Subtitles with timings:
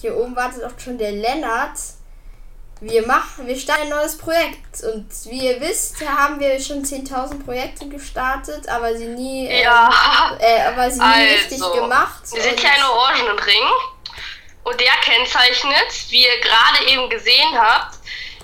[0.00, 1.78] hier oben wartet auch schon der Lennart.
[2.80, 7.42] Wir machen, wir starten ein neues Projekt und wie ihr wisst, haben wir schon 10.000
[7.42, 10.36] Projekte gestartet, aber sie nie, ähm, Ja.
[10.38, 12.22] äh, aber sie nie Also, richtig gemacht.
[12.34, 13.68] Wir sind hier einen orangenen Ring
[14.64, 17.96] und der kennzeichnet, wie ihr gerade eben gesehen habt,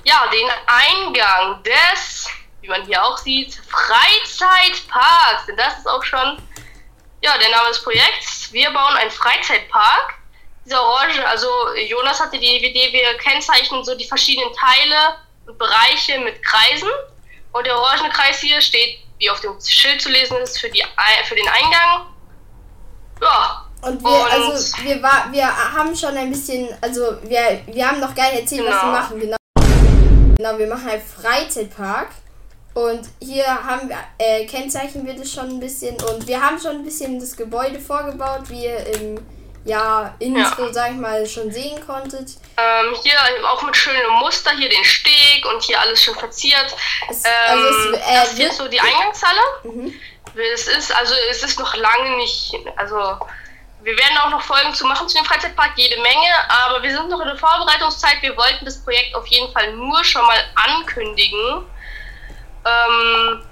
[0.04, 2.26] ja, den Eingang des,
[2.62, 5.46] wie man hier auch sieht, Freizeitparks.
[5.46, 6.40] Denn das ist auch schon,
[7.20, 8.50] ja, der Name des Projekts.
[8.52, 10.14] Wir bauen einen Freizeitpark.
[10.64, 11.48] Dieser Orange, also
[11.88, 16.88] Jonas hatte die Idee, wir kennzeichnen so die verschiedenen Teile und Bereiche mit Kreisen.
[17.52, 20.82] Und der orangene Kreis hier steht, wie auf dem Schild zu lesen ist, für, die,
[21.28, 22.06] für den Eingang.
[23.20, 27.88] Ja, Und wir, Und- also wir war, wir haben schon ein bisschen, also wir, wir
[27.88, 28.92] haben noch gar nicht erzählt, was wir Genau.
[28.92, 29.20] machen.
[29.20, 29.36] Genau.
[30.36, 32.08] Genau, wir machen einen Freizeitpark.
[32.74, 35.94] Und hier haben wir, äh, kennzeichnen wir das schon ein bisschen.
[36.02, 39.18] Und wir haben schon ein bisschen das Gebäude vorgebaut, wie im
[39.64, 42.30] ja, Intro, sag ich mal, schon sehen konntet.
[42.56, 43.14] Ähm, hier
[43.48, 46.74] auch mit schönem Muster, hier den Steg und hier alles schon verziert.
[47.08, 49.40] Es, Ähm, also es, äh, das hier ist so die Eingangshalle.
[49.64, 49.94] Mhm.
[50.54, 52.96] Es ist, also es ist noch lange nicht, also
[53.82, 57.08] wir werden auch noch Folgen zu machen zu dem Freizeitpark, jede Menge, aber wir sind
[57.08, 58.22] noch in der Vorbereitungszeit.
[58.22, 61.66] Wir wollten das Projekt auf jeden Fall nur schon mal ankündigen.
[62.64, 63.42] Ähm,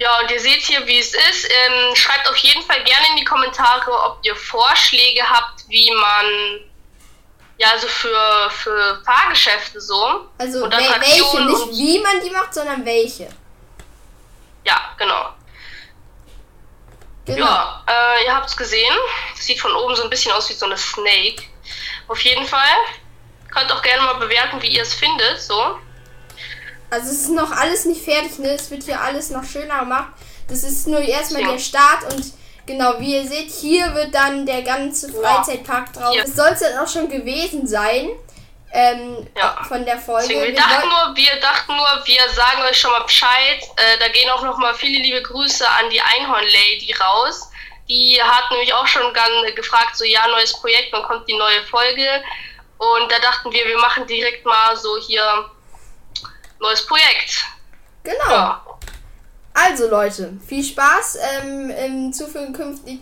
[0.00, 1.44] ja, und ihr seht hier, wie es ist.
[1.48, 6.60] Ähm, schreibt auf jeden Fall gerne in die Kommentare, ob ihr Vorschläge habt, wie man
[7.58, 10.26] ja, also für, für Fahrgeschäfte so.
[10.38, 13.28] also und wel- welche, nicht und- wie man die macht, sondern welche.
[14.64, 15.34] Ja, genau.
[17.26, 17.44] Genau.
[17.46, 18.94] Ja, äh, ihr habt es gesehen.
[19.34, 21.42] Sieht von oben so ein bisschen aus wie so eine Snake.
[22.08, 22.76] Auf jeden Fall.
[23.52, 25.40] Könnt auch gerne mal bewerten, wie ihr es findet.
[25.42, 25.78] So.
[26.90, 28.50] Also es ist noch alles nicht fertig, ne?
[28.54, 30.08] Es wird hier alles noch schöner gemacht.
[30.48, 31.52] Das ist nur erstmal Ja.
[31.52, 32.24] der Start und
[32.66, 36.12] genau, wie ihr seht, hier wird dann der ganze Freizeitpark drauf.
[36.12, 36.22] Hier.
[36.24, 38.10] Das soll es dann auch schon gewesen sein.
[38.72, 39.64] Ähm, Ja.
[39.66, 40.28] von der Folge.
[40.28, 43.60] Deswegen, wir, dachten nur, wir dachten nur, wir sagen euch schon mal Bescheid.
[43.76, 47.50] Äh, da gehen auch noch mal viele liebe Grüße an die Einhorn-Lady raus.
[47.88, 51.64] Die hat nämlich auch schon gan- gefragt, so ja, neues Projekt, wann kommt die neue
[51.64, 52.22] Folge?
[52.78, 55.50] Und da dachten wir, wir machen direkt mal so hier
[56.80, 57.44] neues Projekt.
[58.02, 58.30] Genau.
[58.30, 58.64] Ja.
[59.52, 63.00] Also Leute, viel Spaß ähm, im zukünftig,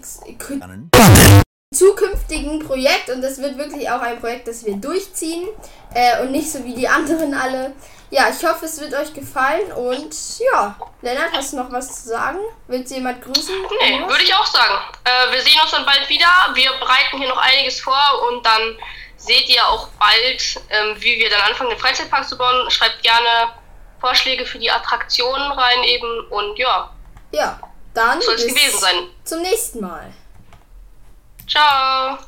[1.74, 5.46] zukünftigen Projekt und das wird wirklich auch ein Projekt, das wir durchziehen
[5.94, 7.74] äh, und nicht so wie die anderen alle.
[8.10, 10.16] Ja, ich hoffe, es wird euch gefallen und
[10.50, 12.38] ja, Lennart, hast du noch was zu sagen?
[12.66, 13.54] Willst du jemand grüßen?
[13.82, 14.74] Nee, würde ich auch sagen.
[15.04, 16.26] Äh, wir sehen uns dann bald wieder.
[16.54, 18.78] Wir bereiten hier noch einiges vor und dann
[19.18, 22.70] seht ihr auch bald, ähm, wie wir dann anfangen, den Freizeitpark zu bauen.
[22.70, 23.52] Schreibt gerne
[24.00, 26.90] Vorschläge für die Attraktionen rein eben und ja,
[27.32, 27.58] Ja,
[27.94, 28.94] dann soll es gewesen sein.
[29.24, 30.12] zum nächsten Mal.
[31.48, 32.18] Ciao.